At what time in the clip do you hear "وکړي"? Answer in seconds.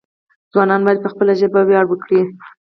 1.89-2.21